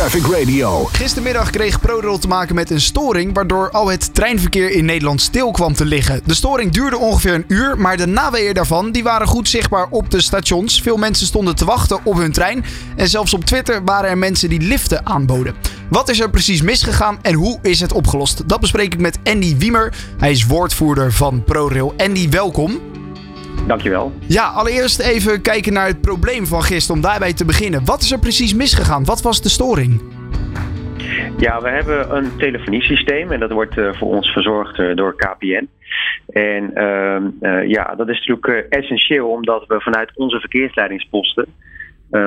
[0.00, 0.84] Traffic Radio.
[0.84, 5.50] Gistermiddag kreeg ProRail te maken met een storing waardoor al het treinverkeer in Nederland stil
[5.50, 6.20] kwam te liggen.
[6.24, 10.10] De storing duurde ongeveer een uur, maar de naweeën daarvan die waren goed zichtbaar op
[10.10, 10.82] de stations.
[10.82, 12.64] Veel mensen stonden te wachten op hun trein
[12.96, 15.54] en zelfs op Twitter waren er mensen die liften aanboden.
[15.90, 18.48] Wat is er precies misgegaan en hoe is het opgelost?
[18.48, 19.94] Dat bespreek ik met Andy Wiemer.
[20.18, 21.94] Hij is woordvoerder van ProRail.
[21.96, 22.89] Andy, welkom.
[23.70, 24.12] Dankjewel.
[24.26, 27.84] Ja, allereerst even kijken naar het probleem van gisteren om daarbij te beginnen.
[27.84, 29.04] Wat is er precies misgegaan?
[29.04, 30.02] Wat was de storing?
[31.38, 35.68] Ja, we hebben een telefoniesysteem en dat wordt uh, voor ons verzorgd uh, door KPN.
[36.28, 41.46] En uh, ja, dat is natuurlijk essentieel omdat we vanuit onze verkeersleidingsposten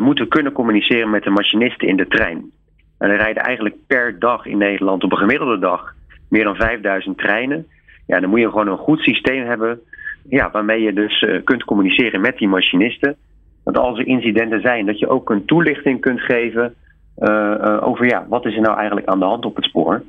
[0.00, 2.50] moeten kunnen communiceren met de machinisten in de trein.
[2.98, 5.94] En er rijden eigenlijk per dag in Nederland op een gemiddelde dag
[6.28, 7.66] meer dan 5000 treinen.
[8.06, 9.80] Ja, dan moet je gewoon een goed systeem hebben
[10.28, 13.16] ja, waarmee je dus uh, kunt communiceren met die machinisten.
[13.64, 16.74] Dat als er incidenten zijn, dat je ook een toelichting kunt geven
[17.18, 20.02] uh, uh, over ja, wat is er nou eigenlijk aan de hand op het spoor.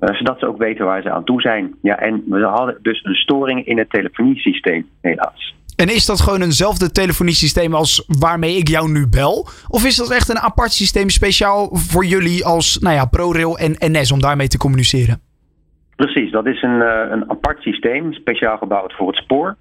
[0.00, 1.74] zodat ze ook weten waar ze aan toe zijn.
[1.82, 5.54] Ja, en we hadden dus een storing in het telefoniesysteem, helaas.
[5.80, 9.48] En is dat gewoon eenzelfde telefoniesysteem als waarmee ik jou nu bel?
[9.68, 13.76] Of is dat echt een apart systeem speciaal voor jullie als nou ja, ProRail en
[13.78, 15.29] NS om daarmee te communiceren?
[16.04, 16.80] Precies, dat is een,
[17.12, 19.56] een apart systeem, speciaal gebouwd voor het spoor.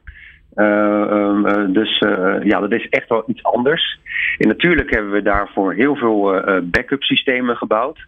[0.56, 4.00] Uh, uh, dus uh, ja, dat is echt wel iets anders.
[4.38, 8.00] En natuurlijk hebben we daarvoor heel veel backup systemen gebouwd.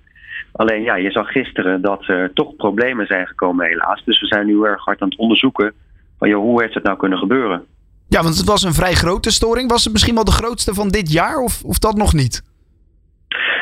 [0.51, 4.03] Alleen ja, je zag gisteren dat er toch problemen zijn gekomen helaas.
[4.05, 5.73] Dus we zijn nu erg hard aan het onderzoeken
[6.17, 7.65] van joh, hoe heeft het nou kunnen gebeuren.
[8.07, 9.69] Ja, want het was een vrij grote storing.
[9.69, 12.43] Was het misschien wel de grootste van dit jaar of, of dat nog niet?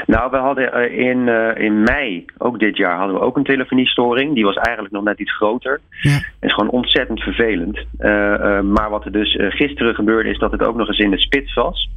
[0.10, 4.34] Nou, we hadden in, uh, in mei, ook dit jaar, hadden we ook een telefoniestoring.
[4.34, 5.80] Die was eigenlijk nog net iets groter.
[6.02, 6.20] Ja.
[6.40, 7.78] Is gewoon ontzettend vervelend.
[7.78, 11.20] Uh, maar wat er dus gisteren gebeurde, is dat het ook nog eens in de
[11.20, 11.90] spits was.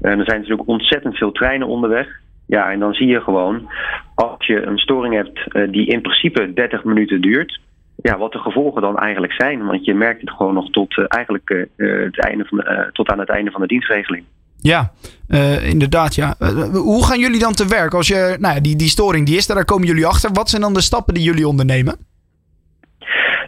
[0.00, 2.08] En er zijn natuurlijk ontzettend veel treinen onderweg.
[2.46, 3.70] Ja, en dan zie je gewoon,
[4.14, 7.60] als je een storing hebt die in principe 30 minuten duurt,
[7.96, 9.64] ja, wat de gevolgen dan eigenlijk zijn.
[9.64, 13.50] Want je merkt het gewoon nog tot, eigenlijk, het einde van tot aan het einde
[13.50, 14.24] van de dienstregeling.
[14.62, 14.92] Ja,
[15.28, 16.14] uh, inderdaad.
[16.14, 16.34] Ja.
[16.40, 17.94] Uh, hoe gaan jullie dan te werk?
[17.94, 20.30] Als je, nou ja, die, die storing die is daar komen jullie achter.
[20.32, 21.96] Wat zijn dan de stappen die jullie ondernemen?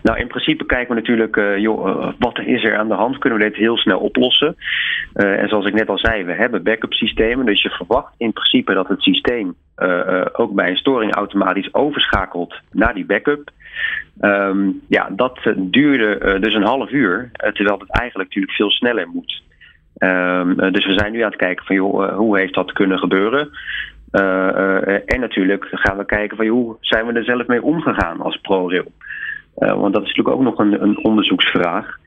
[0.03, 3.19] Nou, in principe kijken we natuurlijk, joh, wat is er aan de hand?
[3.19, 4.57] Kunnen we dit heel snel oplossen?
[5.13, 7.47] en zoals ik net al zei, we hebben backup systemen.
[7.47, 9.55] Dus je verwacht in principe dat het systeem
[10.33, 13.51] ook bij een storing automatisch overschakelt naar die backup.
[14.21, 19.43] Um, ja, dat duurde dus een half uur, terwijl het eigenlijk natuurlijk veel sneller moet.
[19.99, 22.99] Um, dus we zijn nu aan het kijken van joh, uh, hoe heeft dat kunnen
[22.99, 23.49] gebeuren?
[24.13, 27.63] Uh, uh, en natuurlijk gaan we kijken van joh, hoe zijn we er zelf mee
[27.63, 28.93] omgegaan als ProRail?
[29.55, 31.99] want dat is natuurlijk ook nog een, een onderzoeksvraag.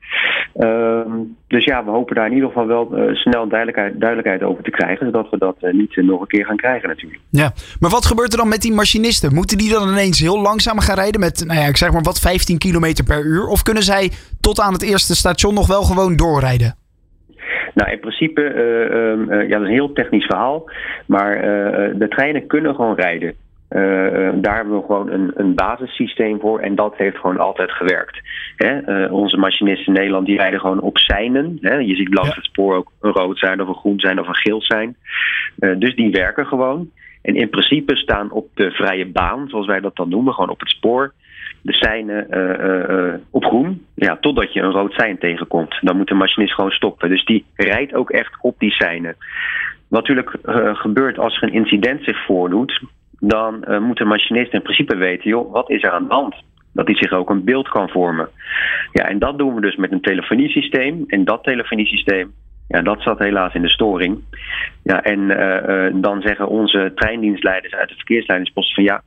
[0.54, 1.10] Ehm,
[1.46, 5.06] dus ja, we hopen daar in ieder geval wel snel duidelijkheid, duidelijkheid over te krijgen,
[5.06, 7.20] zodat we dat niet nog een keer gaan krijgen natuurlijk.
[7.30, 9.34] Ja, maar wat gebeurt er dan met die machinisten?
[9.34, 12.20] Moeten die dan ineens heel langzaam gaan rijden met, nou ja, ik zeg maar wat,
[12.20, 13.46] 15 km per uur?
[13.46, 14.10] Of kunnen zij
[14.40, 16.76] tot aan het eerste station nog wel gewoon doorrijden?
[17.78, 20.70] Nou, in principe, uh, um, uh, ja, dat is een heel technisch verhaal.
[21.06, 23.34] Maar uh, de treinen kunnen gewoon rijden.
[24.42, 28.20] daar hebben we gewoon een, een basissysteem voor en dat heeft gewoon altijd gewerkt.
[28.56, 29.04] Hè?
[29.06, 31.58] onze machinisten in Nederland die rijden gewoon op seinen.
[31.60, 31.74] Hè?
[31.74, 32.34] Je ziet langs ja.
[32.34, 34.96] het spoor ook een rood zijn of een groen zijn of een geel zijn.
[35.56, 36.90] dus die werken gewoon.
[37.22, 40.60] En in principe staan op de vrije baan, zoals wij dat dan noemen, gewoon op
[40.60, 41.12] het spoor,
[41.62, 43.86] de seinen uh, uh, op groen.
[43.94, 45.78] Ja, totdat je een rood sein tegenkomt.
[45.80, 47.08] Dan moet de machinist gewoon stoppen.
[47.08, 49.16] Dus die rijdt ook echt op die seinen.
[49.88, 50.36] Wat natuurlijk
[50.78, 52.82] gebeurt als er een incident zich voordoet,
[53.20, 56.34] dan moet de machinist in principe weten, joh, wat is er aan de hand?
[56.72, 58.28] Dat hij zich ook een beeld kan vormen.
[58.92, 61.04] Ja, en dat doen we dus met een telefoniesysteem.
[61.06, 62.32] En dat telefoniesysteem,
[62.68, 64.18] ja, dat zat helaas in de storing.
[64.82, 69.02] Ja, en dan zeggen onze treindienstleiders uit de verkeersleidingspost van ja,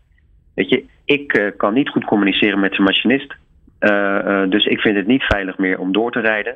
[0.56, 3.36] weet je, ik uh, kan niet goed communiceren met de machinist.
[3.80, 6.56] Uh, uh, dus ik vind het niet veilig meer om door te rijden.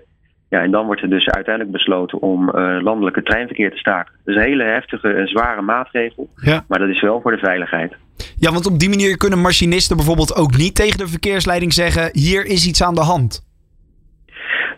[0.50, 2.52] Ja, en dan wordt er dus uiteindelijk besloten om
[2.82, 4.14] landelijke treinverkeer te staken.
[4.24, 6.30] Dat is een hele heftige en zware maatregel.
[6.36, 6.64] Ja.
[6.68, 7.94] Maar dat is wel voor de veiligheid.
[8.38, 12.46] Ja, want op die manier kunnen machinisten bijvoorbeeld ook niet tegen de verkeersleiding zeggen: hier
[12.46, 13.46] is iets aan de hand.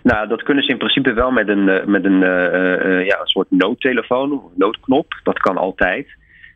[0.03, 2.19] Nou, dat kunnen ze in principe wel met een, met een,
[3.06, 5.19] ja, een soort noodtelefoon, noodknop.
[5.24, 6.07] Dat kan altijd.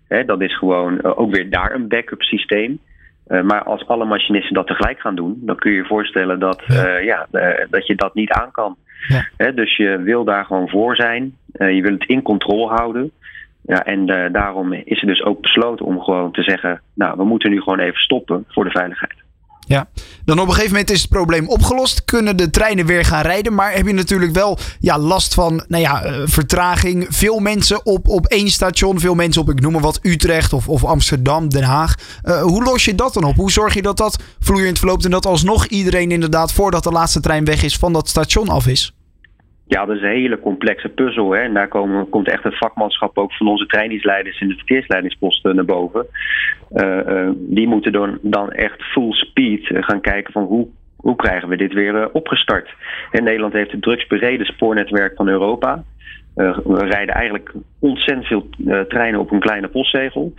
[0.08, 2.80] Hè, dat is gewoon ook weer daar een backup systeem.
[3.32, 6.64] Uh, maar als alle machinisten dat tegelijk gaan doen, dan kun je je voorstellen dat,
[6.68, 6.88] ja.
[6.88, 8.76] Uh, ja uh, dat je dat niet aan kan.
[9.38, 9.52] Ja.
[9.52, 11.36] Dus je wil daar gewoon voor zijn.
[11.52, 13.12] je wil het in controle houden.
[13.62, 17.50] Ja, en daarom is er dus ook besloten om gewoon te zeggen: Nou, we moeten
[17.50, 19.14] nu gewoon even stoppen voor de veiligheid.
[19.68, 19.90] Ja,
[20.26, 22.06] dan op een gegeven moment is het probleem opgelost.
[22.06, 23.54] Kunnen de treinen weer gaan rijden.
[23.54, 27.06] Maar heb je natuurlijk wel ja, last van nou ja, uh, vertraging.
[27.10, 29.00] Veel mensen op, op één station.
[29.00, 31.96] Veel mensen op, ik noem maar wat, Utrecht of, of Amsterdam, Den Haag.
[32.24, 33.36] Uh, hoe los je dat dan op?
[33.36, 37.20] Hoe zorg je dat dat vloeiend verloopt en dat alsnog iedereen inderdaad voordat de laatste
[37.20, 38.94] trein weg is van dat station af is?
[39.74, 41.32] Ja, dat is een hele complexe puzzel.
[41.32, 41.42] Hè?
[41.42, 45.66] En daar komen, komt echt het vakmanschap ook van onze trainingsleiders in de verkeersleidingsposten naar
[45.66, 46.06] boven.
[46.72, 51.50] Uh, uh, die moeten dan, dan echt full speed gaan kijken van hoe, hoe krijgen
[51.50, 52.74] we dit weer uh, opgestart.
[53.12, 55.84] En Nederland heeft het drukst bereden spoornetwerk van Europa.
[56.34, 58.50] we rijden eigenlijk ontzettend veel
[58.88, 60.34] treinen op een kleine postzegel.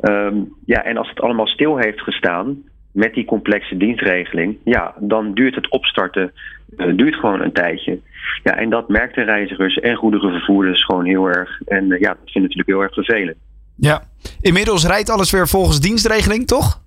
[0.00, 2.62] Um, ja, en als het allemaal stil heeft gestaan,
[2.94, 6.32] met die complexe dienstregeling, ja, dan duurt het opstarten
[6.76, 8.00] uh, duurt gewoon een tijdje.
[8.42, 11.60] Ja, en dat merkten reizigers en goederenvervoerders gewoon heel erg.
[11.64, 13.36] En uh, ja, dat vind ik natuurlijk heel erg vervelend.
[13.76, 14.02] Ja,
[14.40, 16.82] inmiddels rijdt alles weer volgens dienstregeling, toch?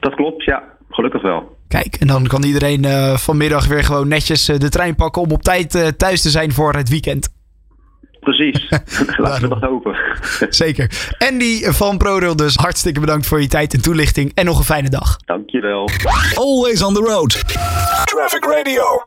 [0.00, 0.62] Dat klopt, ja.
[0.90, 1.56] Gelukkig wel.
[1.68, 5.42] Kijk, en dan kan iedereen uh, vanmiddag weer gewoon netjes de trein pakken om op
[5.42, 7.39] tijd thuis te zijn voor het weekend.
[8.36, 8.68] Precies.
[9.16, 9.96] Laten we dat hopen.
[10.64, 10.90] Zeker.
[11.18, 14.32] Andy van ProRail dus, hartstikke bedankt voor je tijd en toelichting.
[14.34, 15.16] En nog een fijne dag.
[15.24, 15.88] Dankjewel.
[16.34, 17.42] Always on the road.
[18.04, 18.98] Traffic Radio.